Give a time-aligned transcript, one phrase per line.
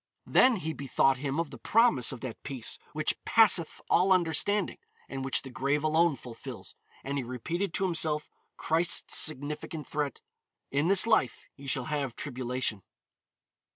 [0.25, 5.23] Then he bethought him of the promise of that peace which passeth all understanding, and
[5.23, 8.27] which the grave alone fulfills, and he repeated to himself
[8.57, 10.19] Christ's significant threat,
[10.71, 12.81] "In this life ye shall have tribulation."